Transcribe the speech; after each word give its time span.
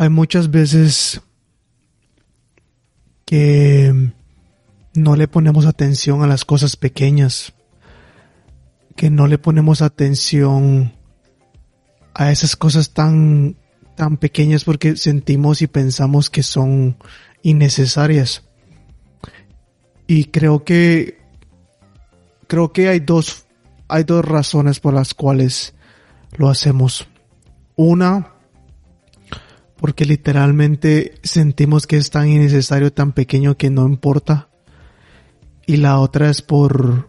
hay 0.00 0.10
muchas 0.10 0.52
veces 0.52 1.20
que 3.24 4.12
no 4.94 5.16
le 5.16 5.26
ponemos 5.26 5.66
atención 5.66 6.22
a 6.22 6.28
las 6.28 6.44
cosas 6.44 6.76
pequeñas, 6.76 7.52
que 8.94 9.10
no 9.10 9.26
le 9.26 9.38
ponemos 9.38 9.82
atención 9.82 10.92
a 12.14 12.30
esas 12.30 12.54
cosas 12.54 12.94
tan 12.94 13.56
tan 13.96 14.18
pequeñas 14.18 14.62
porque 14.62 14.94
sentimos 14.94 15.62
y 15.62 15.66
pensamos 15.66 16.30
que 16.30 16.44
son 16.44 16.96
innecesarias. 17.42 18.44
Y 20.06 20.26
creo 20.26 20.62
que 20.62 21.18
creo 22.46 22.72
que 22.72 22.88
hay 22.88 23.00
dos 23.00 23.46
hay 23.88 24.04
dos 24.04 24.24
razones 24.24 24.78
por 24.78 24.94
las 24.94 25.12
cuales 25.12 25.74
lo 26.36 26.48
hacemos. 26.48 27.08
Una 27.74 28.37
porque 29.80 30.04
literalmente 30.04 31.14
sentimos 31.22 31.86
que 31.86 31.96
es 31.96 32.10
tan 32.10 32.28
innecesario, 32.28 32.92
tan 32.92 33.12
pequeño 33.12 33.56
que 33.56 33.70
no 33.70 33.86
importa. 33.86 34.48
Y 35.66 35.76
la 35.76 35.98
otra 35.98 36.30
es 36.30 36.42
por 36.42 37.08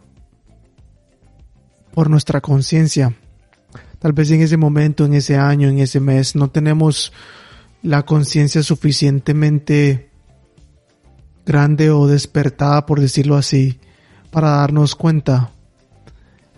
por 1.93 2.09
nuestra 2.09 2.39
conciencia. 2.39 3.13
Tal 3.99 4.13
vez 4.13 4.31
en 4.31 4.41
ese 4.41 4.55
momento, 4.55 5.05
en 5.05 5.13
ese 5.13 5.35
año, 5.35 5.67
en 5.67 5.79
ese 5.79 5.99
mes, 5.99 6.35
no 6.35 6.49
tenemos 6.49 7.11
la 7.81 8.05
conciencia 8.05 8.63
suficientemente 8.63 10.09
grande 11.45 11.89
o 11.89 12.07
despertada, 12.07 12.85
por 12.85 13.01
decirlo 13.01 13.35
así, 13.35 13.79
para 14.31 14.49
darnos 14.49 14.95
cuenta 14.95 15.51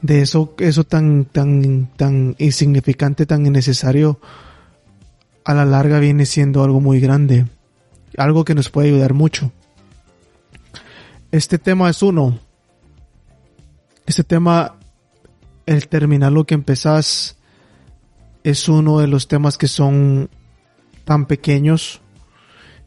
de 0.02 0.22
eso, 0.22 0.54
eso 0.60 0.84
tan, 0.84 1.26
tan, 1.26 1.92
tan 1.96 2.36
insignificante, 2.38 3.26
tan 3.26 3.46
innecesario, 3.46 4.20
a 5.44 5.54
la 5.54 5.66
larga 5.66 6.00
viene 6.00 6.26
siendo 6.26 6.64
algo 6.64 6.80
muy 6.80 7.00
grande, 7.00 7.46
algo 8.18 8.46
que 8.46 8.56
nos 8.56 8.70
puede 8.70 8.90
ayudar 8.90 9.14
mucho. 9.14 9.52
Este 11.32 11.58
tema 11.58 11.90
es 11.90 12.04
uno. 12.04 12.40
Este 14.06 14.24
tema 14.24 14.76
el 15.66 15.88
terminar 15.88 16.32
lo 16.32 16.46
que 16.46 16.54
empezás 16.54 17.38
es 18.44 18.68
uno 18.68 19.00
de 19.00 19.08
los 19.08 19.28
temas 19.28 19.58
que 19.58 19.68
son 19.68 20.30
tan 21.06 21.26
pequeños 21.26 22.02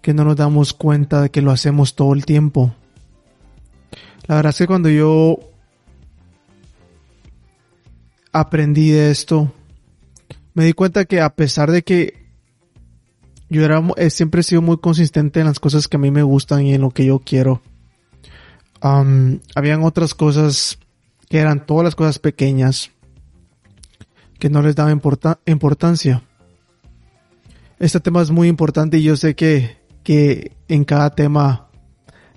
que 0.02 0.12
no 0.12 0.24
nos 0.24 0.36
damos 0.36 0.74
cuenta 0.74 1.22
de 1.22 1.30
que 1.30 1.40
lo 1.40 1.50
hacemos 1.50 1.94
todo 1.94 2.12
el 2.12 2.26
tiempo. 2.26 2.74
La 4.26 4.36
verdad 4.36 4.50
es 4.50 4.58
que 4.58 4.66
cuando 4.66 4.90
yo 4.90 5.38
aprendí 8.32 8.90
de 8.90 9.10
esto, 9.10 9.52
me 10.52 10.64
di 10.64 10.72
cuenta 10.72 11.06
que 11.06 11.20
a 11.20 11.34
pesar 11.34 11.70
de 11.70 11.82
que 11.82 12.23
yo 13.48 13.64
era, 13.64 13.82
siempre 14.10 14.40
he 14.40 14.44
sido 14.44 14.62
muy 14.62 14.78
consistente 14.78 15.40
en 15.40 15.46
las 15.46 15.60
cosas 15.60 15.88
que 15.88 15.96
a 15.96 16.00
mí 16.00 16.10
me 16.10 16.22
gustan 16.22 16.66
y 16.66 16.74
en 16.74 16.80
lo 16.80 16.90
que 16.90 17.06
yo 17.06 17.18
quiero, 17.20 17.62
habían 18.80 19.82
otras 19.82 20.14
cosas 20.14 20.78
que 21.28 21.38
eran 21.38 21.64
todas 21.64 21.84
las 21.84 21.94
cosas 21.94 22.18
pequeñas 22.18 22.90
que 24.38 24.50
no 24.50 24.60
les 24.62 24.76
daba 24.76 24.90
importancia. 25.46 26.22
Este 27.78 28.00
tema 28.00 28.22
es 28.22 28.30
muy 28.30 28.48
importante 28.48 28.98
y 28.98 29.02
yo 29.02 29.16
sé 29.16 29.34
que, 29.34 29.78
que 30.02 30.52
en 30.68 30.84
cada 30.84 31.10
tema 31.10 31.68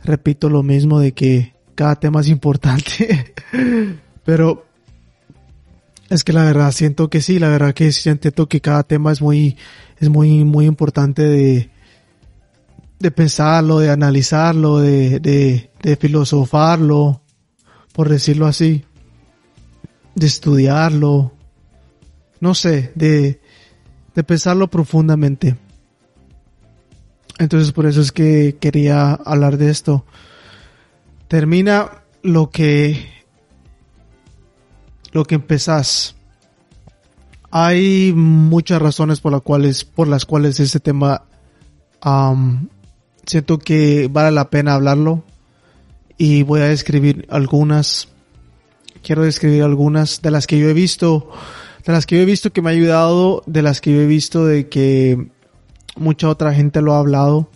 repito 0.03 0.49
lo 0.49 0.63
mismo 0.63 0.99
de 0.99 1.13
que 1.13 1.53
cada 1.75 1.95
tema 1.95 2.21
es 2.21 2.29
importante, 2.29 3.33
pero 4.25 4.66
es 6.09 6.23
que 6.23 6.33
la 6.33 6.43
verdad 6.43 6.71
siento 6.71 7.09
que 7.09 7.21
sí, 7.21 7.39
la 7.39 7.49
verdad 7.49 7.73
que 7.73 7.91
siento 7.91 8.47
que 8.47 8.61
cada 8.61 8.83
tema 8.83 9.11
es 9.11 9.21
muy, 9.21 9.57
es 9.99 10.09
muy, 10.09 10.43
muy 10.45 10.65
importante 10.65 11.23
de, 11.23 11.69
de 12.99 13.11
pensarlo, 13.11 13.79
de 13.79 13.89
analizarlo, 13.89 14.79
de, 14.79 15.19
de, 15.19 15.69
de 15.81 15.95
filosofarlo, 15.95 17.21
por 17.93 18.09
decirlo 18.09 18.47
así, 18.47 18.85
de 20.15 20.27
estudiarlo, 20.27 21.33
no 22.39 22.53
sé, 22.53 22.91
de, 22.95 23.41
de 24.15 24.23
pensarlo 24.23 24.69
profundamente. 24.69 25.57
Entonces 27.37 27.71
por 27.71 27.85
eso 27.85 28.01
es 28.01 28.11
que 28.11 28.57
quería 28.59 29.11
hablar 29.13 29.57
de 29.57 29.69
esto. 29.69 30.05
Termina 31.27 32.03
lo 32.23 32.49
que 32.49 33.16
lo 35.17 35.25
que 35.25 35.35
empezás. 35.35 36.15
Hay 37.49 38.13
muchas 38.13 38.79
razones 38.79 39.19
por 39.19 39.31
las 39.31 39.41
cuales 39.41 39.83
por 39.83 40.07
las 40.07 40.25
cuales 40.25 40.59
este 40.59 40.79
tema 40.79 41.23
siento 43.25 43.57
que 43.57 44.09
vale 44.11 44.31
la 44.31 44.51
pena 44.51 44.75
hablarlo 44.75 45.23
y 46.19 46.43
voy 46.43 46.61
a 46.61 46.65
describir 46.65 47.25
algunas. 47.31 48.09
Quiero 49.01 49.23
describir 49.23 49.63
algunas 49.63 50.21
de 50.21 50.29
las 50.29 50.45
que 50.45 50.59
yo 50.59 50.69
he 50.69 50.73
visto, 50.73 51.31
de 51.83 51.93
las 51.93 52.05
que 52.05 52.17
yo 52.17 52.21
he 52.21 52.25
visto 52.25 52.53
que 52.53 52.61
me 52.61 52.69
ha 52.69 52.73
ayudado, 52.73 53.41
de 53.47 53.63
las 53.63 53.81
que 53.81 53.93
yo 53.93 54.01
he 54.01 54.05
visto 54.05 54.45
de 54.45 54.69
que 54.69 55.29
mucha 55.95 56.29
otra 56.29 56.53
gente 56.53 56.81
lo 56.81 56.93
ha 56.93 56.99
hablado. 56.99 57.49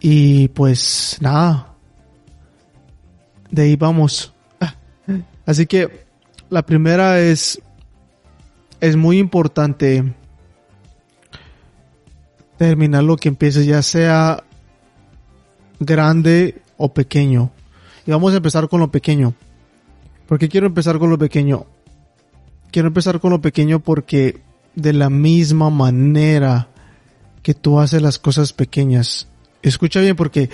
Y 0.00 0.48
pues 0.48 1.18
nada, 1.20 1.74
de 3.50 3.62
ahí 3.62 3.76
vamos. 3.76 4.32
Así 5.46 5.66
que 5.66 6.03
la 6.54 6.64
primera 6.64 7.18
es, 7.18 7.60
es 8.80 8.94
muy 8.94 9.18
importante 9.18 10.14
terminar 12.56 13.02
lo 13.02 13.16
que 13.16 13.28
empieces, 13.28 13.66
ya 13.66 13.82
sea 13.82 14.44
grande 15.80 16.62
o 16.76 16.94
pequeño. 16.94 17.50
Y 18.06 18.12
vamos 18.12 18.34
a 18.34 18.36
empezar 18.36 18.68
con 18.68 18.78
lo 18.78 18.88
pequeño. 18.88 19.34
¿Por 20.28 20.38
qué 20.38 20.48
quiero 20.48 20.68
empezar 20.68 21.00
con 21.00 21.10
lo 21.10 21.18
pequeño? 21.18 21.66
Quiero 22.70 22.86
empezar 22.86 23.18
con 23.18 23.32
lo 23.32 23.40
pequeño 23.40 23.80
porque 23.80 24.40
de 24.76 24.92
la 24.92 25.10
misma 25.10 25.70
manera 25.70 26.68
que 27.42 27.54
tú 27.54 27.80
haces 27.80 28.00
las 28.00 28.20
cosas 28.20 28.52
pequeñas. 28.52 29.26
Escucha 29.60 30.00
bien 30.00 30.14
porque, 30.14 30.50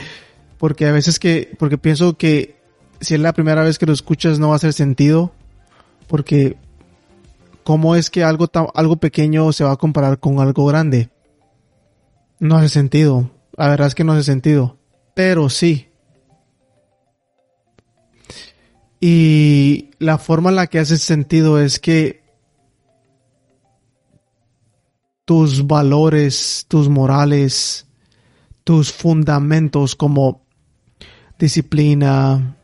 porque 0.56 0.86
a 0.86 0.92
veces 0.92 1.18
que, 1.18 1.54
porque 1.58 1.76
pienso 1.76 2.16
que 2.16 2.56
si 3.02 3.16
es 3.16 3.20
la 3.20 3.34
primera 3.34 3.62
vez 3.62 3.78
que 3.78 3.84
lo 3.84 3.92
escuchas 3.92 4.38
no 4.38 4.48
va 4.48 4.54
a 4.54 4.56
hacer 4.56 4.72
sentido. 4.72 5.34
Porque, 6.10 6.59
¿cómo 7.65 7.97
es 7.97 8.10
que 8.10 8.22
algo, 8.22 8.50
algo 8.75 8.97
pequeño 8.97 9.50
se 9.53 9.65
va 9.65 9.72
a 9.72 9.76
comparar 9.76 10.19
con 10.19 10.41
algo 10.41 10.66
grande? 10.66 11.09
No 12.38 12.56
hace 12.56 12.69
sentido. 12.69 13.31
La 13.56 13.69
verdad 13.69 13.87
es 13.87 13.94
que 13.94 14.04
no 14.04 14.12
hace 14.12 14.25
sentido. 14.25 14.76
Pero 15.15 15.48
sí, 15.48 15.91
Y 19.00 19.91
la 19.98 20.19
forma 20.19 20.50
en 20.50 20.56
la 20.56 20.66
que 20.66 20.78
hace 20.78 20.98
sentido 20.98 21.59
es 21.59 21.81
que 21.81 22.22
tus 25.25 25.66
valores, 25.66 26.66
tus 26.69 26.91
morales, 26.91 27.87
tus 28.62 28.92
fundamentos 28.92 29.97
como 29.97 30.42
disciplina, 31.38 32.56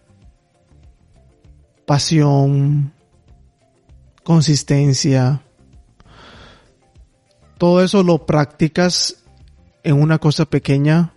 pasión, 1.87 2.93
consistencia, 4.27 5.41
todo 7.57 7.83
eso 7.83 8.03
lo 8.03 8.27
practicas 8.27 9.23
en 9.85 10.03
una 10.03 10.19
cosa 10.19 10.45
pequeña 10.45 11.15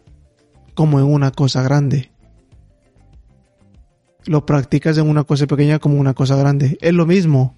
como 0.75 1.00
en 1.00 1.06
una 1.06 1.31
cosa 1.31 1.62
grande 1.64 2.12
lo 4.30 4.46
practicas 4.46 4.96
en 5.00 5.09
una 5.09 5.24
cosa 5.24 5.48
pequeña 5.48 5.80
como 5.80 6.00
una 6.00 6.13
cosa 6.13 6.36
grande. 6.36 6.78
Es 6.81 6.94
lo 6.94 7.07
mismo. 7.07 7.56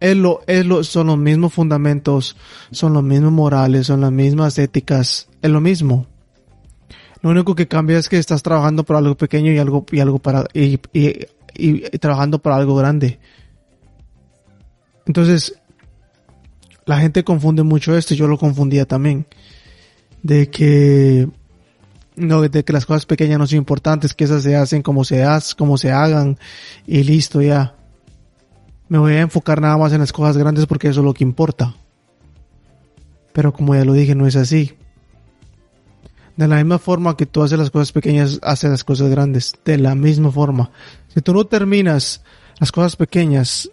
Es 0.00 0.14
lo, 0.14 0.42
es 0.46 0.66
lo, 0.66 0.84
son 0.84 1.06
los 1.06 1.16
mismos 1.16 1.54
fundamentos, 1.54 2.36
son 2.70 2.92
los 2.92 3.02
mismos 3.02 3.32
morales, 3.32 3.86
son 3.86 4.02
las 4.02 4.12
mismas 4.12 4.58
éticas, 4.58 5.30
es 5.40 5.50
lo 5.50 5.62
mismo. 5.62 6.06
Lo 7.22 7.30
único 7.30 7.54
que 7.54 7.66
cambia 7.66 7.98
es 7.98 8.10
que 8.10 8.18
estás 8.18 8.42
trabajando 8.42 8.84
para 8.84 8.98
algo 8.98 9.16
pequeño 9.16 9.50
y 9.50 9.58
algo, 9.58 9.86
y 9.90 10.00
algo 10.00 10.18
para, 10.18 10.44
y, 10.52 10.78
y, 10.92 11.26
y 11.54 11.80
trabajando 11.98 12.40
para 12.40 12.56
algo 12.56 12.76
grande. 12.76 13.18
Entonces, 15.06 15.54
la 16.84 16.98
gente 16.98 17.24
confunde 17.24 17.62
mucho 17.62 17.96
esto, 17.96 18.14
yo 18.14 18.26
lo 18.28 18.38
confundía 18.38 18.86
también. 18.86 19.26
De 20.22 20.50
que 20.50 21.28
no, 22.16 22.40
de 22.42 22.64
que 22.64 22.72
las 22.72 22.86
cosas 22.86 23.06
pequeñas 23.06 23.38
no 23.38 23.46
son 23.46 23.58
importantes, 23.58 24.14
que 24.14 24.24
esas 24.24 24.42
se 24.42 24.56
hacen 24.56 24.82
como 24.82 25.04
se 25.04 25.22
hacen, 25.22 25.56
como 25.56 25.78
se 25.78 25.92
hagan 25.92 26.38
y 26.86 27.02
listo 27.04 27.42
ya. 27.42 27.74
Me 28.88 28.98
voy 28.98 29.14
a 29.14 29.20
enfocar 29.20 29.60
nada 29.60 29.76
más 29.76 29.92
en 29.92 30.00
las 30.00 30.12
cosas 30.12 30.36
grandes 30.36 30.66
porque 30.66 30.88
eso 30.88 31.00
es 31.00 31.04
lo 31.04 31.14
que 31.14 31.24
importa. 31.24 31.74
Pero 33.32 33.52
como 33.52 33.74
ya 33.74 33.84
lo 33.84 33.92
dije, 33.92 34.14
no 34.14 34.26
es 34.26 34.36
así. 34.36 34.72
De 36.36 36.48
la 36.48 36.56
misma 36.56 36.78
forma 36.78 37.16
que 37.16 37.26
tú 37.26 37.42
haces 37.42 37.58
las 37.58 37.70
cosas 37.70 37.92
pequeñas, 37.92 38.38
haces 38.42 38.70
las 38.70 38.84
cosas 38.84 39.10
grandes. 39.10 39.54
De 39.64 39.76
la 39.76 39.94
misma 39.94 40.30
forma. 40.30 40.70
Si 41.08 41.20
tú 41.20 41.34
no 41.34 41.44
terminas 41.44 42.22
las 42.58 42.72
cosas 42.72 42.96
pequeñas, 42.96 43.70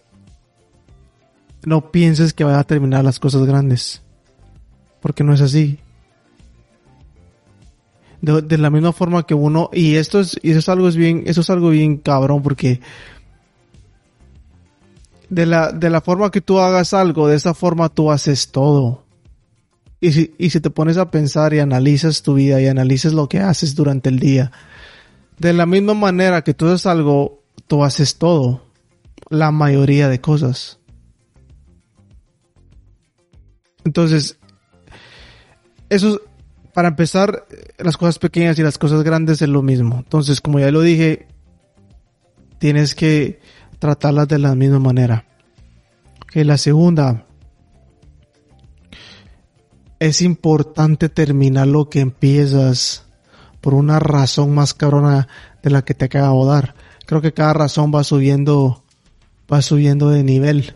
no 1.66 1.90
pienses 1.90 2.32
que 2.32 2.44
vaya 2.44 2.60
a 2.60 2.64
terminar 2.64 3.04
las 3.04 3.18
cosas 3.18 3.44
grandes. 3.44 4.02
Porque 5.00 5.24
no 5.24 5.32
es 5.34 5.40
así. 5.40 5.78
De, 8.20 8.56
la 8.56 8.70
misma 8.70 8.92
forma 8.92 9.26
que 9.26 9.34
uno, 9.34 9.68
y 9.72 9.96
esto 9.96 10.18
es, 10.18 10.38
y 10.42 10.52
es 10.52 10.68
algo 10.70 10.88
es 10.88 10.96
bien, 10.96 11.24
es 11.26 11.50
algo 11.50 11.68
bien 11.68 11.98
cabrón, 11.98 12.42
porque 12.42 12.80
de 15.28 15.44
la, 15.44 15.72
de 15.72 15.90
la 15.90 16.00
forma 16.00 16.30
que 16.30 16.40
tú 16.40 16.58
hagas 16.58 16.94
algo, 16.94 17.28
de 17.28 17.36
esa 17.36 17.52
forma 17.52 17.90
tú 17.90 18.10
haces 18.10 18.50
todo. 18.50 19.04
Y 20.00 20.12
si, 20.12 20.34
y 20.38 20.50
si 20.50 20.60
te 20.60 20.70
pones 20.70 20.96
a 20.96 21.10
pensar 21.10 21.52
y 21.52 21.58
analizas 21.58 22.22
tu 22.22 22.34
vida 22.34 22.62
y 22.62 22.66
analizas 22.66 23.12
lo 23.12 23.28
que 23.28 23.40
haces 23.40 23.74
durante 23.74 24.08
el 24.08 24.18
día, 24.18 24.52
de 25.38 25.52
la 25.52 25.66
misma 25.66 25.92
manera 25.92 26.42
que 26.42 26.54
tú 26.54 26.66
haces 26.66 26.86
algo, 26.86 27.42
tú 27.66 27.84
haces 27.84 28.16
todo. 28.16 28.62
La 29.28 29.50
mayoría 29.50 30.08
de 30.08 30.20
cosas. 30.20 30.78
Entonces, 33.84 34.38
eso, 35.88 36.20
para 36.72 36.88
empezar, 36.88 37.46
las 37.78 37.96
cosas 37.96 38.18
pequeñas 38.18 38.58
y 38.58 38.62
las 38.62 38.78
cosas 38.78 39.02
grandes 39.02 39.42
es 39.42 39.48
lo 39.48 39.62
mismo. 39.62 39.96
Entonces, 39.98 40.40
como 40.40 40.58
ya 40.58 40.70
lo 40.70 40.80
dije, 40.80 41.28
tienes 42.58 42.94
que 42.94 43.40
tratarlas 43.78 44.28
de 44.28 44.38
la 44.38 44.54
misma 44.54 44.78
manera. 44.78 45.26
Que 46.30 46.44
la 46.44 46.58
segunda, 46.58 47.26
es 49.98 50.20
importante 50.20 51.08
terminar 51.08 51.66
lo 51.66 51.88
que 51.88 52.00
empiezas 52.00 53.04
por 53.60 53.72
una 53.74 53.98
razón 53.98 54.54
más 54.54 54.74
cabrona 54.74 55.28
de 55.62 55.70
la 55.70 55.82
que 55.82 55.94
te 55.94 56.04
acabo 56.04 56.44
de 56.44 56.52
dar. 56.52 56.74
Creo 57.06 57.22
que 57.22 57.32
cada 57.32 57.54
razón 57.54 57.92
va 57.94 58.04
subiendo, 58.04 58.84
va 59.50 59.62
subiendo 59.62 60.10
de 60.10 60.22
nivel. 60.22 60.74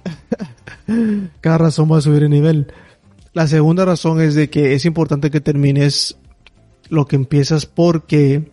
cada 1.41 1.59
razón 1.59 1.93
va 1.93 1.99
a 1.99 2.01
subir 2.01 2.23
de 2.23 2.29
nivel. 2.31 2.73
La 3.33 3.47
segunda 3.47 3.85
razón 3.85 4.21
es 4.21 4.35
de 4.35 4.51
que 4.51 4.75
es 4.75 4.85
importante 4.85 5.31
que 5.31 5.41
termines 5.41 6.17
lo 6.89 7.07
que 7.07 7.17
empiezas 7.17 7.67
porque 7.67 8.51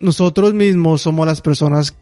nosotros 0.00 0.54
mismos 0.54 1.02
somos 1.02 1.26
las 1.26 1.40
personas 1.40 1.94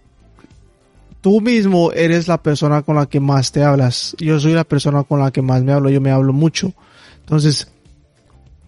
tú 1.20 1.40
mismo 1.40 1.93
eres 1.93 2.28
la 2.28 2.43
persona 2.43 2.82
con 2.82 2.96
la 2.96 3.06
que 3.06 3.20
más 3.20 3.52
te 3.52 3.62
hablas. 3.62 4.14
Yo 4.19 4.38
soy 4.40 4.52
la 4.52 4.64
persona 4.64 5.02
con 5.02 5.20
la 5.20 5.31
que 5.31 5.43
más 5.43 5.62
me 5.62 5.72
hablo, 5.72 5.90
yo 5.90 6.00
me 6.00 6.10
hablo 6.10 6.32
mucho. 6.32 6.72
Entonces, 7.20 7.70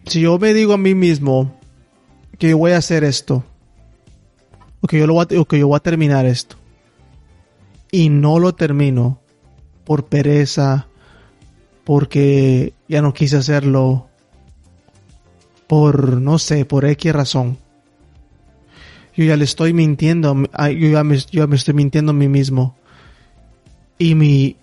si 0.06 0.20
yo 0.20 0.38
me 0.38 0.52
digo 0.52 0.74
a 0.74 0.78
mí 0.78 0.94
mismo 0.94 1.58
que 2.38 2.54
voy 2.54 2.72
a 2.72 2.78
hacer 2.78 3.04
esto, 3.04 3.44
o 4.80 4.86
que 4.86 4.98
yo, 4.98 5.06
lo 5.06 5.16
o 5.16 5.44
que 5.44 5.58
yo 5.58 5.68
voy 5.68 5.76
a 5.76 5.80
terminar 5.80 6.26
esto, 6.26 6.56
y 7.92 8.08
no 8.08 8.38
lo 8.38 8.54
termino 8.54 9.20
por 9.90 10.04
pereza, 10.04 10.86
porque 11.82 12.74
ya 12.86 13.02
no 13.02 13.12
quise 13.12 13.38
hacerlo, 13.38 14.06
por 15.66 16.20
no 16.20 16.38
sé, 16.38 16.64
por 16.64 16.84
X 16.84 17.12
razón. 17.12 17.58
Yo 19.16 19.24
ya 19.24 19.36
le 19.36 19.42
estoy 19.42 19.72
mintiendo, 19.72 20.32
yo 20.42 20.88
ya 20.90 21.02
me, 21.02 21.18
me 21.48 21.56
estoy 21.56 21.74
mintiendo 21.74 22.12
a 22.12 22.14
mí 22.14 22.28
mismo. 22.28 22.76
Y 23.98 24.14
mi, 24.14 24.58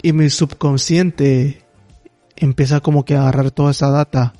y 0.00 0.12
mi 0.12 0.30
subconsciente 0.30 1.64
empieza 2.36 2.78
como 2.78 3.04
que 3.04 3.16
a 3.16 3.22
agarrar 3.22 3.50
toda 3.50 3.72
esa 3.72 3.90
data. 3.90 4.32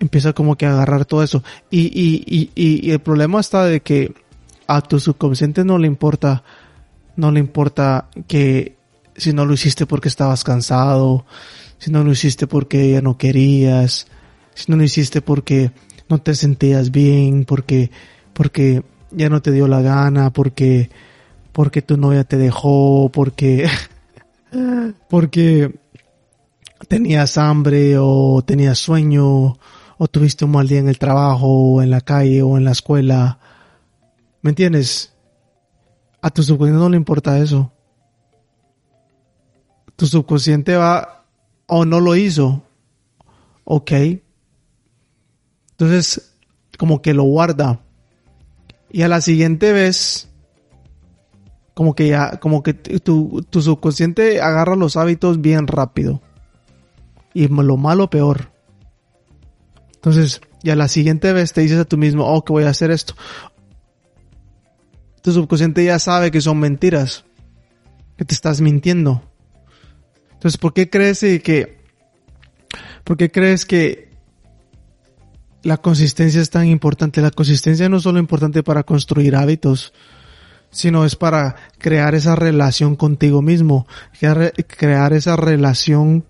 Empieza 0.00 0.34
como 0.34 0.56
que 0.56 0.66
a 0.66 0.72
agarrar 0.74 1.06
todo 1.06 1.22
eso. 1.22 1.42
Y, 1.70 1.80
y, 1.98 2.50
y, 2.54 2.86
y, 2.86 2.90
el 2.90 3.00
problema 3.00 3.40
está 3.40 3.64
de 3.64 3.80
que 3.80 4.12
a 4.66 4.82
tu 4.82 5.00
subconsciente 5.00 5.64
no 5.64 5.78
le 5.78 5.86
importa, 5.86 6.44
no 7.16 7.32
le 7.32 7.40
importa 7.40 8.10
que 8.28 8.81
si 9.16 9.32
no 9.32 9.44
lo 9.44 9.54
hiciste 9.54 9.86
porque 9.86 10.08
estabas 10.08 10.44
cansado, 10.44 11.24
si 11.78 11.90
no 11.90 12.04
lo 12.04 12.12
hiciste 12.12 12.46
porque 12.46 12.90
ya 12.90 13.02
no 13.02 13.18
querías, 13.18 14.06
si 14.54 14.70
no 14.70 14.76
lo 14.76 14.84
hiciste 14.84 15.20
porque 15.20 15.72
no 16.08 16.18
te 16.18 16.34
sentías 16.34 16.90
bien, 16.90 17.44
porque, 17.44 17.90
porque 18.32 18.82
ya 19.10 19.28
no 19.28 19.42
te 19.42 19.52
dio 19.52 19.68
la 19.68 19.82
gana, 19.82 20.32
porque, 20.32 20.90
porque 21.52 21.82
tu 21.82 21.96
novia 21.96 22.24
te 22.24 22.36
dejó, 22.36 23.10
porque, 23.12 23.68
porque 25.08 25.74
tenías 26.88 27.38
hambre 27.38 27.96
o 27.98 28.42
tenías 28.44 28.78
sueño 28.78 29.58
o 29.98 30.08
tuviste 30.08 30.44
un 30.44 30.52
mal 30.52 30.68
día 30.68 30.80
en 30.80 30.88
el 30.88 30.98
trabajo 30.98 31.46
o 31.46 31.82
en 31.82 31.90
la 31.90 32.00
calle 32.00 32.42
o 32.42 32.56
en 32.56 32.64
la 32.64 32.72
escuela. 32.72 33.38
¿Me 34.42 34.50
entiendes? 34.50 35.12
A 36.20 36.30
tu 36.30 36.42
subconsciente 36.42 36.80
no 36.80 36.88
le 36.88 36.96
importa 36.96 37.38
eso 37.38 37.71
tu 40.02 40.08
subconsciente 40.08 40.74
va 40.74 41.26
o 41.68 41.84
no 41.84 42.00
lo 42.00 42.16
hizo. 42.16 42.64
Ok. 43.62 43.92
Entonces, 45.70 46.34
como 46.76 47.00
que 47.00 47.14
lo 47.14 47.22
guarda. 47.22 47.78
Y 48.90 49.02
a 49.02 49.08
la 49.08 49.20
siguiente 49.20 49.70
vez, 49.70 50.28
como 51.74 51.94
que 51.94 52.08
ya, 52.08 52.40
como 52.40 52.64
que 52.64 52.74
tu, 52.74 53.46
tu 53.48 53.62
subconsciente 53.62 54.40
agarra 54.40 54.74
los 54.74 54.96
hábitos 54.96 55.40
bien 55.40 55.68
rápido. 55.68 56.20
Y 57.32 57.46
lo 57.46 57.76
malo 57.76 58.10
peor. 58.10 58.50
Entonces, 59.94 60.40
y 60.64 60.70
a 60.70 60.74
la 60.74 60.88
siguiente 60.88 61.32
vez 61.32 61.52
te 61.52 61.60
dices 61.60 61.78
a 61.78 61.84
tú 61.84 61.96
mismo, 61.96 62.26
oh, 62.26 62.44
que 62.44 62.52
voy 62.52 62.64
a 62.64 62.70
hacer 62.70 62.90
esto. 62.90 63.14
Tu 65.22 65.30
subconsciente 65.30 65.84
ya 65.84 66.00
sabe 66.00 66.32
que 66.32 66.40
son 66.40 66.58
mentiras. 66.58 67.24
Que 68.16 68.24
te 68.24 68.34
estás 68.34 68.60
mintiendo. 68.60 69.22
Entonces, 70.42 70.58
¿por 70.58 70.72
qué 70.72 70.90
crees 70.90 71.20
que, 71.20 71.78
por 73.04 73.16
qué 73.16 73.30
crees 73.30 73.64
que 73.64 74.08
la 75.62 75.76
consistencia 75.76 76.40
es 76.40 76.50
tan 76.50 76.66
importante? 76.66 77.22
La 77.22 77.30
consistencia 77.30 77.88
no 77.88 77.98
es 77.98 78.02
solo 78.02 78.18
importante 78.18 78.64
para 78.64 78.82
construir 78.82 79.36
hábitos, 79.36 79.92
sino 80.72 81.04
es 81.04 81.14
para 81.14 81.54
crear 81.78 82.16
esa 82.16 82.34
relación 82.34 82.96
contigo 82.96 83.40
mismo, 83.40 83.86
crear 84.18 85.12
esa 85.12 85.36
relación 85.36 86.24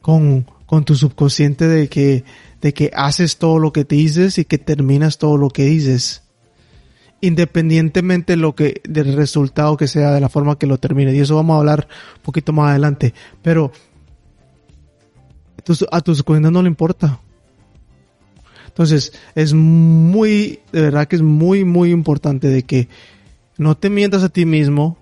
con, 0.00 0.46
con 0.64 0.86
tu 0.86 0.94
subconsciente 0.94 1.68
de 1.68 1.90
que, 1.90 2.24
de 2.62 2.72
que 2.72 2.92
haces 2.94 3.36
todo 3.36 3.58
lo 3.58 3.74
que 3.74 3.84
te 3.84 3.96
dices 3.96 4.38
y 4.38 4.46
que 4.46 4.56
terminas 4.56 5.18
todo 5.18 5.36
lo 5.36 5.50
que 5.50 5.66
dices 5.66 6.23
independientemente 7.24 8.36
lo 8.36 8.54
que, 8.54 8.82
del 8.84 9.14
resultado 9.14 9.78
que 9.78 9.88
sea, 9.88 10.12
de 10.12 10.20
la 10.20 10.28
forma 10.28 10.58
que 10.58 10.66
lo 10.66 10.78
termine. 10.78 11.14
Y 11.14 11.20
eso 11.20 11.36
vamos 11.36 11.54
a 11.54 11.58
hablar 11.60 11.88
un 12.16 12.22
poquito 12.22 12.52
más 12.52 12.70
adelante. 12.70 13.14
Pero 13.42 13.72
a 15.90 16.00
tus 16.02 16.18
subconsciente 16.18 16.50
no 16.50 16.62
le 16.62 16.68
importa. 16.68 17.18
Entonces, 18.66 19.14
es 19.34 19.54
muy, 19.54 20.60
de 20.70 20.82
verdad 20.82 21.08
que 21.08 21.16
es 21.16 21.22
muy, 21.22 21.64
muy 21.64 21.90
importante 21.90 22.48
de 22.48 22.64
que 22.64 22.88
no 23.56 23.74
te 23.74 23.88
mientas 23.88 24.22
a 24.22 24.28
ti 24.28 24.44
mismo. 24.44 24.98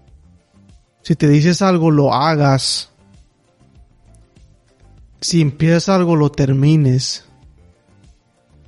Si 1.02 1.16
te 1.16 1.28
dices 1.28 1.60
algo, 1.60 1.90
lo 1.90 2.14
hagas. 2.14 2.90
Si 5.20 5.40
empiezas 5.40 5.88
algo, 5.88 6.14
lo 6.14 6.30
termines. 6.30 7.24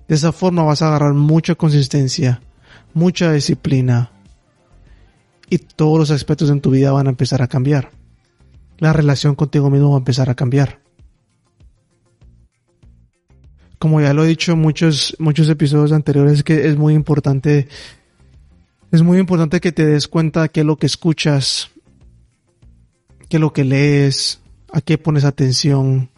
De 0.08 0.16
esa 0.16 0.32
forma 0.32 0.64
vas 0.64 0.82
a 0.82 0.88
agarrar 0.88 1.14
mucha 1.14 1.54
consistencia 1.54 2.40
mucha 2.94 3.32
disciplina 3.32 4.10
y 5.50 5.58
todos 5.58 5.98
los 5.98 6.10
aspectos 6.10 6.48
en 6.50 6.60
tu 6.60 6.70
vida 6.70 6.92
van 6.92 7.06
a 7.06 7.10
empezar 7.10 7.42
a 7.42 7.48
cambiar. 7.48 7.90
La 8.78 8.92
relación 8.92 9.34
contigo 9.34 9.70
mismo 9.70 9.90
va 9.90 9.96
a 9.96 9.98
empezar 9.98 10.30
a 10.30 10.34
cambiar. 10.34 10.80
Como 13.78 14.00
ya 14.00 14.14
lo 14.14 14.24
he 14.24 14.28
dicho 14.28 14.52
en 14.52 14.60
muchos, 14.60 15.14
muchos 15.18 15.48
episodios 15.48 15.92
anteriores, 15.92 16.42
que 16.42 16.68
es 16.68 16.76
muy 16.76 16.94
importante, 16.94 17.68
es 18.90 19.02
muy 19.02 19.18
importante 19.18 19.60
que 19.60 19.72
te 19.72 19.84
des 19.84 20.08
cuenta 20.08 20.42
de 20.42 20.48
qué 20.48 20.60
es 20.60 20.66
lo 20.66 20.76
que 20.76 20.86
escuchas, 20.86 21.70
qué 23.28 23.36
es 23.36 23.40
lo 23.40 23.52
que 23.52 23.64
lees, 23.64 24.40
a 24.72 24.80
qué 24.80 24.96
pones 24.96 25.24
atención, 25.24 26.10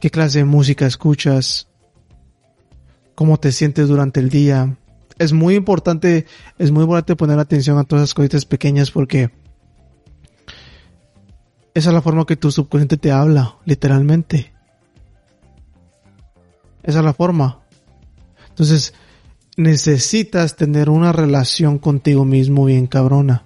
qué 0.00 0.10
clase 0.10 0.38
de 0.38 0.44
música 0.44 0.86
escuchas, 0.86 1.66
cómo 3.14 3.38
te 3.38 3.52
sientes 3.52 3.88
durante 3.88 4.20
el 4.20 4.28
día. 4.28 4.76
Es 5.18 5.32
muy 5.32 5.54
importante, 5.54 6.26
es 6.58 6.70
muy 6.70 6.82
importante 6.82 7.16
poner 7.16 7.38
atención 7.38 7.78
a 7.78 7.84
todas 7.84 8.04
esas 8.04 8.14
cositas 8.14 8.44
pequeñas 8.44 8.90
porque 8.90 9.30
esa 11.74 11.90
es 11.90 11.94
la 11.94 12.02
forma 12.02 12.24
que 12.24 12.36
tu 12.36 12.52
subconsciente 12.52 12.96
te 12.96 13.10
habla, 13.10 13.56
literalmente. 13.64 14.52
Esa 16.84 16.98
es 17.00 17.04
la 17.04 17.14
forma. 17.14 17.60
Entonces, 18.50 18.94
necesitas 19.56 20.54
tener 20.54 20.88
una 20.88 21.12
relación 21.12 21.78
contigo 21.78 22.24
mismo 22.24 22.64
bien 22.64 22.86
cabrona. 22.86 23.42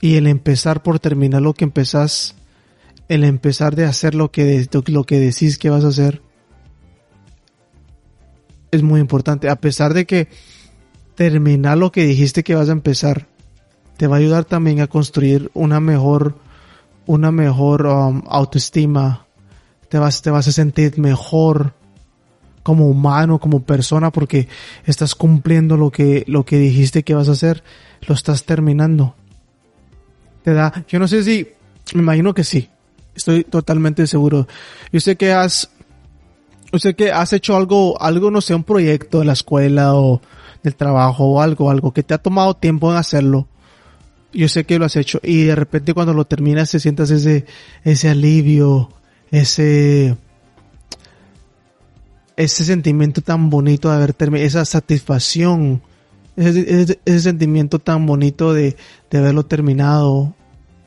Y 0.00 0.16
el 0.16 0.26
empezar 0.26 0.82
por 0.82 1.00
terminar 1.00 1.42
lo 1.42 1.52
que 1.52 1.64
empezás, 1.64 2.34
el 3.08 3.24
empezar 3.24 3.74
de 3.74 3.84
hacer 3.84 4.14
lo 4.14 4.30
que, 4.30 4.66
lo 4.86 5.04
que 5.04 5.18
decís 5.18 5.58
que 5.58 5.70
vas 5.70 5.84
a 5.84 5.88
hacer, 5.88 6.22
es 8.70 8.82
muy 8.82 9.00
importante. 9.00 9.48
A 9.48 9.56
pesar 9.56 9.94
de 9.94 10.06
que 10.06 10.28
terminar 11.14 11.78
lo 11.78 11.90
que 11.90 12.04
dijiste 12.04 12.44
que 12.44 12.54
vas 12.54 12.68
a 12.68 12.72
empezar 12.72 13.26
te 13.96 14.06
va 14.06 14.16
a 14.16 14.18
ayudar 14.20 14.44
también 14.44 14.80
a 14.80 14.86
construir 14.86 15.50
una 15.54 15.80
mejor, 15.80 16.36
una 17.06 17.32
mejor 17.32 17.86
um, 17.86 18.22
autoestima. 18.28 19.26
Te 19.88 19.98
vas, 19.98 20.22
te 20.22 20.30
vas 20.30 20.46
a 20.46 20.52
sentir 20.52 20.98
mejor 20.98 21.74
como 22.62 22.86
humano, 22.86 23.40
como 23.40 23.62
persona, 23.62 24.12
porque 24.12 24.46
estás 24.84 25.14
cumpliendo 25.14 25.76
lo 25.76 25.90
que, 25.90 26.22
lo 26.28 26.44
que 26.44 26.58
dijiste 26.58 27.02
que 27.02 27.14
vas 27.14 27.28
a 27.28 27.32
hacer, 27.32 27.64
lo 28.06 28.14
estás 28.14 28.44
terminando. 28.44 29.16
Te 30.44 30.52
da, 30.52 30.84
yo 30.86 30.98
no 30.98 31.08
sé 31.08 31.24
si, 31.24 31.48
me 31.94 32.02
imagino 32.02 32.34
que 32.34 32.44
sí, 32.44 32.68
estoy 33.16 33.42
totalmente 33.42 34.06
seguro. 34.06 34.46
Yo 34.92 35.00
sé 35.00 35.16
que 35.16 35.32
has, 35.32 35.70
yo 36.72 36.78
sé 36.78 36.94
que 36.94 37.12
has 37.12 37.32
hecho 37.32 37.56
algo, 37.56 38.00
algo, 38.00 38.30
no 38.30 38.40
sé, 38.40 38.54
un 38.54 38.64
proyecto 38.64 39.20
de 39.20 39.24
la 39.24 39.32
escuela 39.32 39.94
o 39.94 40.20
del 40.62 40.74
trabajo 40.74 41.24
o 41.24 41.40
algo, 41.40 41.70
algo 41.70 41.92
que 41.92 42.02
te 42.02 42.14
ha 42.14 42.18
tomado 42.18 42.54
tiempo 42.54 42.90
en 42.90 42.96
hacerlo 42.96 43.48
yo 44.32 44.48
sé 44.48 44.64
que 44.64 44.78
lo 44.78 44.84
has 44.84 44.96
hecho 44.96 45.20
y 45.22 45.44
de 45.44 45.54
repente 45.54 45.94
cuando 45.94 46.12
lo 46.12 46.26
terminas 46.26 46.70
te 46.70 46.80
sientas 46.80 47.10
ese, 47.10 47.46
ese 47.84 48.08
alivio, 48.08 48.90
ese, 49.30 50.16
ese 52.36 52.64
sentimiento 52.64 53.22
tan 53.22 53.50
bonito 53.50 53.88
de 53.88 53.96
haber 53.96 54.12
terminado, 54.12 54.46
esa 54.46 54.64
satisfacción, 54.64 55.82
ese, 56.36 56.98
ese, 57.04 57.20
sentimiento 57.20 57.78
tan 57.78 58.06
bonito 58.06 58.52
de, 58.52 58.76
de 59.10 59.18
haberlo 59.18 59.46
terminado 59.46 60.34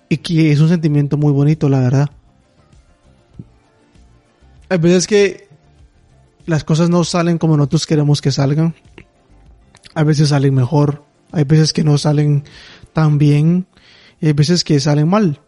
y 0.08 0.18
que 0.18 0.52
es 0.52 0.60
un 0.60 0.70
sentimiento 0.70 1.18
muy 1.18 1.32
bonito, 1.32 1.68
la 1.68 1.80
verdad. 1.80 2.10
Hay 4.70 4.78
veces 4.78 5.08
que 5.08 5.50
las 6.46 6.64
cosas 6.64 6.90
no 6.90 7.04
salen 7.04 7.38
como 7.38 7.58
nosotros 7.58 7.86
queremos 7.86 8.22
que 8.22 8.32
salgan. 8.32 8.76
A 9.94 10.04
veces 10.04 10.30
salen 10.30 10.54
mejor. 10.54 11.04
Hay 11.32 11.44
veces 11.44 11.74
que 11.74 11.84
no 11.84 11.98
salen 11.98 12.44
también 12.94 13.68
y 14.20 14.28
hay 14.28 14.34
veces 14.34 14.64
que 14.64 14.80
salen 14.80 15.08
mal. 15.08 15.42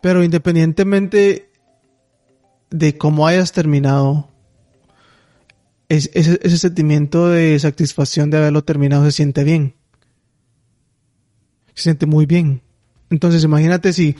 Pero 0.00 0.24
independientemente 0.24 1.50
de 2.70 2.96
cómo 2.98 3.26
hayas 3.26 3.52
terminado, 3.52 4.28
ese, 5.88 6.58
sentimiento 6.58 7.28
de 7.28 7.58
satisfacción 7.58 8.30
de 8.30 8.38
haberlo 8.38 8.64
terminado 8.64 9.04
se 9.04 9.12
siente 9.12 9.44
bien. 9.44 9.74
Se 11.74 11.84
siente 11.84 12.06
muy 12.06 12.26
bien. 12.26 12.62
Entonces 13.10 13.44
imagínate 13.44 13.92
si 13.92 14.16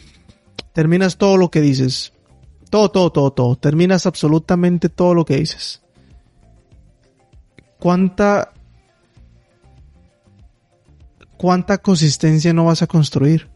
terminas 0.75 1.17
todo 1.17 1.37
lo 1.37 1.51
que 1.51 1.61
dices. 1.63 2.13
Todo, 2.73 2.91
todo, 2.91 3.13
todo, 3.13 3.33
todo. 3.33 3.57
Terminas 3.57 4.07
absolutamente 4.07 4.89
todo 4.89 5.13
lo 5.13 5.25
que 5.25 5.37
dices. 5.37 5.83
¿Cuánta 7.79 8.53
cuánta 11.43 11.79
consistencia 11.79 12.53
no 12.53 12.67
vas 12.67 12.83
a 12.83 12.87
construir. 12.87 13.49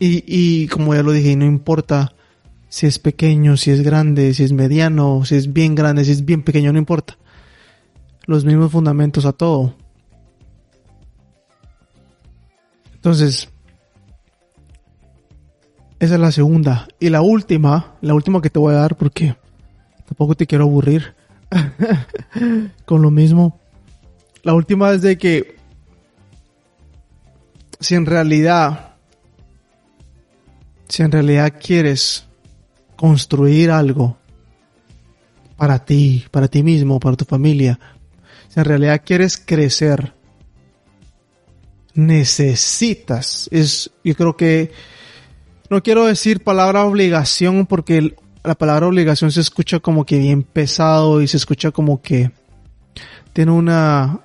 Y, 0.00 0.66
como 0.68 0.94
ya 0.94 1.02
lo 1.02 1.12
dije, 1.12 1.36
no 1.36 1.44
importa 1.44 2.14
si 2.70 2.86
es 2.86 2.98
pequeño, 2.98 3.58
si 3.58 3.70
es 3.70 3.82
grande, 3.82 4.32
si 4.32 4.44
es 4.44 4.52
mediano, 4.52 5.26
si 5.26 5.36
es 5.36 5.52
bien 5.52 5.74
grande, 5.74 6.06
si 6.06 6.12
es 6.12 6.24
bien 6.24 6.42
pequeño, 6.42 6.72
no 6.72 6.78
importa. 6.78 7.18
Los 8.24 8.46
mismos 8.46 8.72
fundamentos 8.72 9.26
a 9.26 9.32
todo. 9.32 9.76
Entonces, 12.94 13.50
esa 16.02 16.14
es 16.14 16.20
la 16.20 16.32
segunda. 16.32 16.88
Y 16.98 17.10
la 17.10 17.22
última, 17.22 17.94
la 18.00 18.12
última 18.12 18.42
que 18.42 18.50
te 18.50 18.58
voy 18.58 18.74
a 18.74 18.78
dar 18.78 18.96
porque 18.96 19.36
tampoco 20.04 20.34
te 20.34 20.48
quiero 20.48 20.64
aburrir 20.64 21.14
con 22.84 23.02
lo 23.02 23.12
mismo. 23.12 23.60
La 24.42 24.52
última 24.52 24.90
es 24.90 25.02
de 25.02 25.16
que 25.16 25.54
si 27.78 27.94
en 27.94 28.04
realidad, 28.04 28.96
si 30.88 31.04
en 31.04 31.12
realidad 31.12 31.54
quieres 31.64 32.26
construir 32.96 33.70
algo 33.70 34.16
para 35.56 35.84
ti, 35.84 36.24
para 36.32 36.48
ti 36.48 36.64
mismo, 36.64 36.98
para 36.98 37.14
tu 37.14 37.24
familia, 37.24 37.78
si 38.48 38.58
en 38.58 38.64
realidad 38.64 39.02
quieres 39.06 39.38
crecer, 39.38 40.14
necesitas, 41.94 43.48
es, 43.52 43.92
yo 44.02 44.16
creo 44.16 44.36
que, 44.36 44.72
no 45.72 45.82
quiero 45.82 46.06
decir 46.06 46.44
palabra 46.44 46.84
obligación 46.84 47.66
porque 47.66 48.14
la 48.44 48.54
palabra 48.54 48.86
obligación 48.86 49.32
se 49.32 49.40
escucha 49.40 49.80
como 49.80 50.04
que 50.04 50.18
bien 50.18 50.42
pesado 50.42 51.22
y 51.22 51.26
se 51.26 51.38
escucha 51.38 51.70
como 51.70 52.02
que 52.02 52.30
tiene 53.32 53.52
una, 53.52 54.20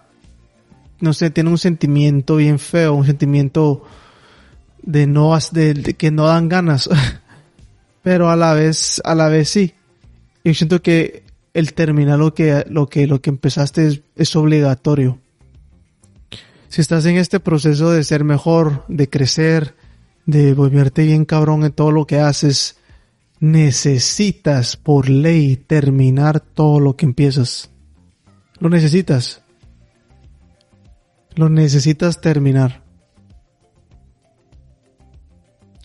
no 0.99 1.13
sé, 1.13 1.29
tiene 1.29 1.49
un 1.49 1.57
sentimiento 1.57 2.35
bien 2.35 2.59
feo, 2.59 2.93
un 2.93 3.05
sentimiento 3.05 3.85
de 4.81 5.07
no, 5.07 5.37
de, 5.51 5.95
que 5.97 6.11
no 6.11 6.25
dan 6.25 6.49
ganas, 6.49 6.89
pero 8.03 8.29
a 8.29 8.35
la 8.35 8.53
vez, 8.53 9.01
a 9.05 9.15
la 9.15 9.29
vez 9.29 9.49
sí. 9.49 9.73
Yo 10.43 10.53
siento 10.53 10.81
que 10.81 11.23
el 11.53 11.73
terminar 11.73 12.19
lo 12.19 12.33
que, 12.33 12.65
lo 12.69 12.87
que, 12.87 13.07
lo 13.07 13.21
que 13.21 13.29
empezaste 13.29 14.03
es, 14.15 14.35
obligatorio. 14.35 15.19
Si 16.67 16.81
estás 16.81 17.05
en 17.05 17.17
este 17.17 17.39
proceso 17.39 17.91
de 17.91 18.03
ser 18.03 18.23
mejor, 18.23 18.83
de 18.89 19.09
crecer, 19.09 19.75
de 20.27 20.53
volverte 20.53 21.03
bien 21.03 21.25
cabrón 21.25 21.63
en 21.63 21.71
todo 21.71 21.91
lo 21.91 22.05
que 22.05 22.19
haces, 22.19 22.77
necesitas 23.39 24.75
por 24.75 25.09
ley 25.09 25.55
terminar 25.55 26.41
todo 26.41 26.79
lo 26.79 26.95
que 26.95 27.05
empiezas. 27.05 27.71
Lo 28.59 28.69
necesitas. 28.69 29.41
Lo 31.35 31.49
necesitas 31.49 32.19
terminar. 32.19 32.83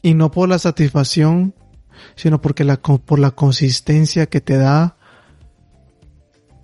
Y 0.02 0.14
no 0.14 0.32
por 0.32 0.48
la 0.48 0.58
satisfacción, 0.58 1.54
sino 2.16 2.40
porque 2.40 2.64
la, 2.64 2.78
por 2.78 3.20
la 3.20 3.30
consistencia 3.30 4.26
que 4.26 4.40
te 4.40 4.56
da, 4.56 4.96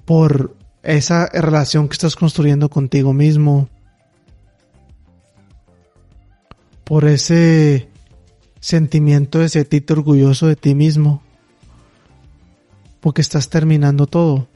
por 0.04 0.56
esa 0.82 1.26
relación 1.26 1.88
que 1.88 1.92
estás 1.92 2.16
construyendo 2.16 2.68
contigo 2.70 3.12
mismo, 3.12 3.68
por 6.88 7.04
ese 7.04 7.86
sentimiento 8.60 9.40
de 9.40 9.50
sentirte 9.50 9.92
orgulloso 9.92 10.46
de 10.46 10.56
ti 10.56 10.74
mismo, 10.74 11.22
porque 13.00 13.20
estás 13.20 13.50
terminando 13.50 14.06
todo. 14.06 14.48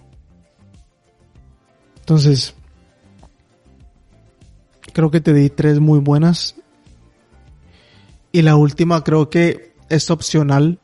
Entonces, 2.01 2.55
creo 4.95 5.11
que 5.11 5.21
te 5.21 5.35
di 5.35 5.51
tres 5.51 5.79
muy 5.79 5.99
buenas. 5.99 6.55
Y 8.33 8.41
la 8.41 8.57
última 8.57 9.05
creo 9.05 9.29
que 9.29 9.75
es 9.91 10.11
opcional. 10.11 10.81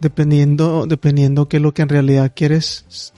Dependiendo, 0.00 0.86
dependiendo 0.86 1.48
qué 1.48 1.58
es 1.58 1.62
lo 1.62 1.72
que 1.72 1.82
en 1.82 1.90
realidad 1.90 2.32
quieres. 2.34 3.12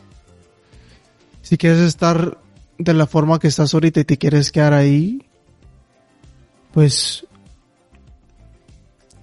Si 1.40 1.56
quieres 1.56 1.80
estar 1.80 2.38
de 2.76 2.92
la 2.92 3.06
forma 3.06 3.38
que 3.38 3.48
estás 3.48 3.72
ahorita 3.72 4.00
y 4.00 4.04
te 4.04 4.18
quieres 4.18 4.52
quedar 4.52 4.74
ahí, 4.74 5.29
pues 6.72 7.26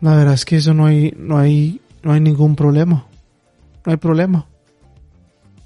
la 0.01 0.16
verdad 0.16 0.34
es 0.34 0.46
que 0.46 0.58
eso 0.58 0.74
no 0.74 0.86
hay, 0.86 1.13
no 1.18 1.38
hay, 1.38 1.82
no 2.04 2.13
hay 2.13 2.20
ningún 2.20 2.56
problema. 2.56 3.06
No 3.86 3.92
hay 3.92 3.98
problema. 3.98 4.46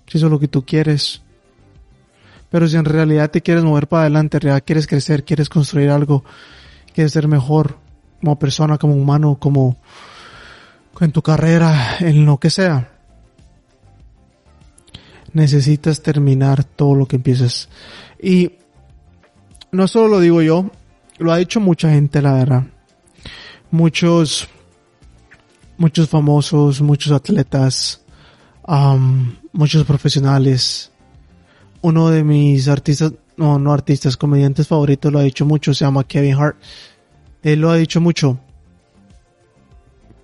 Si 0.07 0.17
eso 0.17 0.27
es 0.27 0.31
lo 0.31 0.39
que 0.39 0.47
tú 0.47 0.65
quieres. 0.65 1.21
Pero 2.49 2.67
si 2.67 2.77
en 2.77 2.85
realidad 2.85 3.31
te 3.31 3.41
quieres 3.41 3.63
mover 3.63 3.87
para 3.87 4.03
adelante, 4.03 4.37
en 4.37 4.41
realidad 4.41 4.63
quieres 4.65 4.87
crecer, 4.87 5.23
quieres 5.23 5.49
construir 5.49 5.89
algo, 5.89 6.23
quieres 6.93 7.13
ser 7.13 7.27
mejor 7.27 7.77
como 8.19 8.37
persona, 8.37 8.77
como 8.77 8.93
humano, 8.93 9.37
como 9.39 9.77
en 10.99 11.11
tu 11.11 11.23
carrera, 11.23 11.97
en 11.99 12.25
lo 12.25 12.37
que 12.37 12.51
sea, 12.51 12.91
necesitas 15.33 16.03
terminar 16.03 16.63
todo 16.63 16.95
lo 16.95 17.07
que 17.07 17.15
empieces. 17.15 17.69
Y 18.21 18.53
no 19.71 19.87
solo 19.87 20.09
lo 20.09 20.19
digo 20.19 20.43
yo, 20.43 20.69
lo 21.21 21.31
ha 21.31 21.37
dicho 21.37 21.59
mucha 21.59 21.89
gente, 21.89 22.21
la 22.21 22.33
verdad. 22.33 22.63
Muchos, 23.69 24.47
muchos 25.77 26.09
famosos, 26.09 26.81
muchos 26.81 27.13
atletas, 27.13 28.01
muchos 29.53 29.85
profesionales, 29.85 30.91
uno 31.81 32.09
de 32.09 32.23
mis 32.23 32.67
artistas, 32.67 33.13
no, 33.37 33.59
no 33.59 33.71
artistas, 33.71 34.17
comediantes 34.17 34.67
favoritos 34.67 35.11
lo 35.11 35.19
ha 35.19 35.23
dicho 35.23 35.45
mucho, 35.45 35.73
se 35.73 35.85
llama 35.85 36.03
Kevin 36.03 36.35
Hart. 36.35 36.57
Él 37.43 37.61
lo 37.61 37.69
ha 37.69 37.75
dicho 37.75 38.01
mucho. 38.01 38.39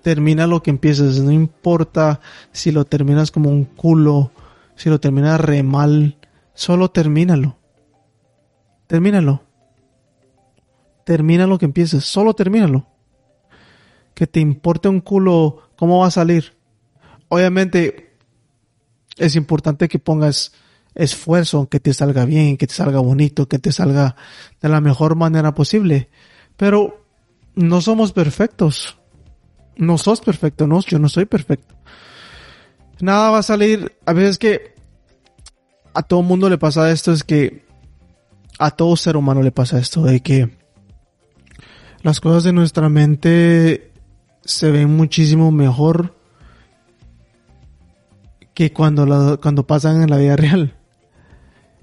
Termina 0.02 0.46
lo 0.46 0.62
que 0.62 0.70
empiezas, 0.70 1.18
no 1.20 1.32
importa 1.32 2.20
si 2.52 2.70
lo 2.70 2.84
terminas 2.84 3.30
como 3.30 3.50
un 3.50 3.64
culo, 3.64 4.30
si 4.74 4.88
lo 4.90 5.00
terminas 5.00 5.40
re 5.40 5.62
mal, 5.62 6.16
solo 6.54 6.90
termínalo. 6.90 7.56
Termínalo. 8.86 9.47
Termina 11.08 11.46
lo 11.46 11.56
que 11.56 11.64
empieces, 11.64 12.04
solo 12.04 12.34
termínalo. 12.34 12.86
Que 14.12 14.26
te 14.26 14.40
importe 14.40 14.90
un 14.90 15.00
culo 15.00 15.70
cómo 15.74 16.00
va 16.00 16.08
a 16.08 16.10
salir. 16.10 16.58
Obviamente 17.28 18.14
es 19.16 19.34
importante 19.34 19.88
que 19.88 19.98
pongas 19.98 20.52
esfuerzo 20.94 21.66
que 21.70 21.80
te 21.80 21.94
salga 21.94 22.26
bien, 22.26 22.58
que 22.58 22.66
te 22.66 22.74
salga 22.74 23.00
bonito, 23.00 23.48
que 23.48 23.58
te 23.58 23.72
salga 23.72 24.16
de 24.60 24.68
la 24.68 24.82
mejor 24.82 25.16
manera 25.16 25.54
posible. 25.54 26.10
Pero 26.58 27.06
no 27.54 27.80
somos 27.80 28.12
perfectos. 28.12 28.98
No 29.76 29.96
sos 29.96 30.20
perfecto, 30.20 30.66
no, 30.66 30.82
yo 30.82 30.98
no 30.98 31.08
soy 31.08 31.24
perfecto. 31.24 31.74
Nada 33.00 33.30
va 33.30 33.38
a 33.38 33.42
salir, 33.42 33.96
a 34.04 34.12
veces 34.12 34.36
que 34.36 34.74
a 35.94 36.02
todo 36.02 36.20
mundo 36.20 36.50
le 36.50 36.58
pasa 36.58 36.90
esto, 36.90 37.12
es 37.14 37.24
que 37.24 37.64
a 38.58 38.72
todo 38.72 38.94
ser 38.94 39.16
humano 39.16 39.40
le 39.40 39.52
pasa 39.52 39.78
esto, 39.78 40.02
de 40.02 40.20
que 40.20 40.57
las 42.02 42.20
cosas 42.20 42.44
de 42.44 42.52
nuestra 42.52 42.88
mente 42.88 43.90
se 44.44 44.70
ven 44.70 44.96
muchísimo 44.96 45.50
mejor 45.52 46.14
que 48.54 48.72
cuando, 48.72 49.38
cuando 49.40 49.66
pasan 49.66 50.02
en 50.02 50.10
la 50.10 50.16
vida 50.16 50.36
real. 50.36 50.74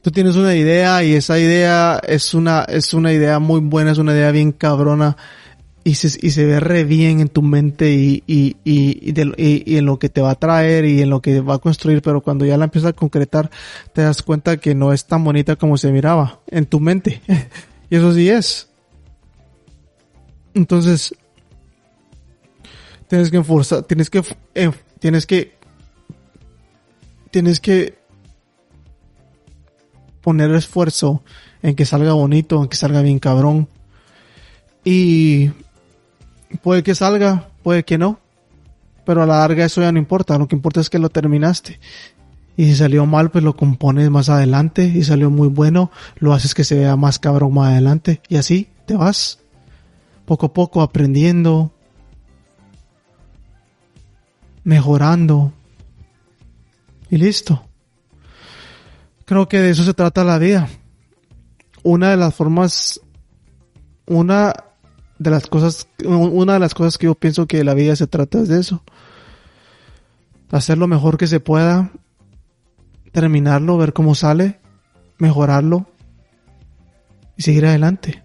Tú 0.02 0.12
tienes 0.12 0.36
una 0.36 0.56
idea 0.56 1.04
y 1.04 1.14
esa 1.14 1.40
idea 1.40 2.00
es 2.08 2.34
una, 2.34 2.64
es 2.64 2.94
una 2.94 3.12
idea 3.12 3.40
muy 3.40 3.60
buena, 3.60 3.92
es 3.92 3.98
una 3.98 4.14
idea 4.14 4.32
bien 4.32 4.52
cabrona 4.52 5.18
y 5.84 5.96
se, 5.96 6.08
y 6.26 6.32
se 6.32 6.46
ve 6.46 6.60
re 6.60 6.84
bien 6.84 7.22
en 7.22 7.30
tu 7.30 7.42
mente 7.42 7.92
y, 7.92 8.24
y, 8.28 8.58
y, 8.64 9.14
y, 9.14 9.78
en 9.78 9.86
lo 9.86 10.00
que 10.00 10.10
te 10.10 10.20
va 10.20 10.32
a 10.32 10.36
traer 10.36 10.86
y 10.86 11.02
en 11.02 11.10
lo 11.10 11.22
que 11.22 11.42
va 11.42 11.56
a 11.56 11.60
construir, 11.60 12.02
pero 12.02 12.22
cuando 12.22 12.44
ya 12.46 12.58
la 12.58 12.66
empiezas 12.66 12.90
a 12.90 12.94
concretar 12.94 13.50
te 13.94 14.02
das 14.02 14.22
cuenta 14.22 14.58
que 14.58 14.76
no 14.76 14.94
es 14.94 15.06
tan 15.06 15.24
bonita 15.24 15.56
como 15.56 15.78
se 15.78 15.92
miraba 15.92 16.40
en 16.48 16.66
tu 16.66 16.80
mente. 16.80 17.22
y 17.90 17.96
eso 17.96 18.14
sí 18.14 18.30
es. 18.30 18.68
Entonces, 20.56 21.14
tienes 23.08 23.30
que 23.30 23.38
enforzar, 23.38 23.84
tienes 23.84 24.10
que, 24.10 24.24
tienes 25.00 25.26
que, 25.28 25.54
tienes 27.30 27.60
que 27.60 28.00
poner 30.22 30.50
esfuerzo 30.56 31.24
en 31.62 31.76
que 31.76 31.86
salga 31.86 32.14
bonito, 32.14 32.64
en 32.64 32.70
que 32.70 32.78
salga 32.78 33.02
bien 33.02 33.20
cabrón. 33.20 33.68
Y 34.86 35.52
puede 36.64 36.84
que 36.84 36.96
salga, 36.96 37.50
puede 37.62 37.84
que 37.84 37.98
no. 37.98 38.20
Pero 39.06 39.22
a 39.22 39.26
la 39.26 39.40
larga 39.40 39.66
eso 39.66 39.82
ya 39.82 39.92
no 39.92 40.00
importa. 40.00 40.38
Lo 40.38 40.48
que 40.48 40.56
importa 40.56 40.80
es 40.80 40.90
que 40.90 41.00
lo 41.00 41.10
terminaste. 41.10 41.80
Y 42.56 42.66
si 42.68 42.76
salió 42.76 43.06
mal, 43.06 43.30
pues 43.30 43.44
lo 43.44 43.58
compones 43.58 44.10
más 44.10 44.30
adelante. 44.30 44.86
Y 44.86 45.04
salió 45.04 45.30
muy 45.30 45.50
bueno, 45.50 45.92
lo 46.18 46.34
haces 46.34 46.54
que 46.54 46.64
se 46.64 46.76
vea 46.76 46.96
más 46.96 47.20
cabrón 47.20 47.54
más 47.54 47.72
adelante. 47.72 48.22
Y 48.30 48.38
así 48.38 48.70
te 48.86 48.96
vas 48.96 49.40
poco 50.26 50.48
a 50.48 50.54
poco 50.54 50.82
aprendiendo, 50.82 51.72
mejorando 54.64 55.54
y 57.10 57.18
listo. 57.18 57.64
Creo 59.26 59.48
que 59.48 59.60
de 59.60 59.72
eso 59.72 59.84
se 59.84 59.94
trata 59.94 60.24
la 60.24 60.38
vida. 60.38 60.68
Una 61.84 62.10
de 62.10 62.18
las 62.18 62.34
formas, 62.34 63.00
una 64.06 64.54
de 65.18 65.30
las 65.30 65.48
cosas, 65.48 65.88
una 66.04 66.54
de 66.54 66.60
las 66.60 66.74
cosas 66.74 66.98
que 66.98 67.06
yo 67.06 67.16
pienso 67.16 67.48
que 67.48 67.64
la 67.64 67.74
vida 67.74 67.96
se 67.96 68.08
trata 68.08 68.40
es 68.40 68.50
de 68.50 68.60
eso. 68.60 68.84
Hacer 70.52 70.78
lo 70.78 70.88
mejor 70.88 71.18
que 71.18 71.28
se 71.28 71.40
pueda, 71.40 71.92
terminarlo, 73.12 73.78
ver 73.78 73.94
cómo 73.94 74.14
sale, 74.14 74.60
mejorarlo 75.18 75.88
y 77.38 77.44
seguir 77.44 77.66
adelante. 77.66 78.25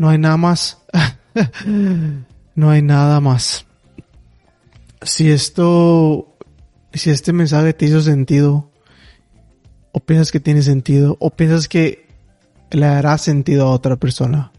No 0.00 0.08
hay 0.08 0.16
nada 0.16 0.38
más. 0.38 0.78
no 2.54 2.70
hay 2.70 2.80
nada 2.80 3.20
más. 3.20 3.66
Si 5.02 5.30
esto, 5.30 6.38
si 6.94 7.10
este 7.10 7.34
mensaje 7.34 7.74
te 7.74 7.84
hizo 7.84 8.00
sentido, 8.00 8.70
o 9.92 10.00
piensas 10.00 10.32
que 10.32 10.40
tiene 10.40 10.62
sentido, 10.62 11.18
o 11.20 11.28
piensas 11.28 11.68
que 11.68 12.08
le 12.70 12.86
hará 12.86 13.18
sentido 13.18 13.66
a 13.66 13.72
otra 13.72 13.96
persona, 13.96 14.52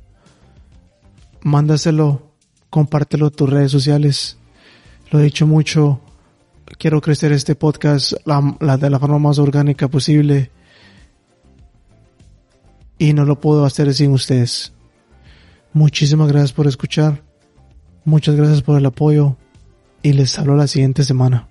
mándaselo, 1.41 2.33
compártelo 2.69 3.29
en 3.29 3.33
tus 3.33 3.49
redes 3.49 3.71
sociales. 3.71 4.37
Lo 5.09 5.19
he 5.19 5.23
dicho 5.23 5.47
mucho, 5.47 6.01
quiero 6.77 7.01
crecer 7.01 7.31
este 7.31 7.55
podcast 7.55 8.13
la, 8.25 8.77
de 8.77 8.89
la 8.91 8.99
forma 8.99 9.17
más 9.17 9.39
orgánica 9.39 9.87
posible 9.87 10.51
y 12.99 13.13
no 13.13 13.25
lo 13.25 13.39
puedo 13.39 13.65
hacer 13.65 13.91
sin 13.95 14.11
ustedes. 14.11 14.73
Muchísimas 15.73 16.27
gracias 16.27 16.53
por 16.53 16.67
escuchar. 16.67 17.23
Muchas 18.03 18.35
gracias 18.35 18.61
por 18.61 18.77
el 18.77 18.85
apoyo 18.85 19.37
y 20.01 20.13
les 20.13 20.37
hablo 20.39 20.55
la 20.55 20.67
siguiente 20.67 21.03
semana. 21.03 21.50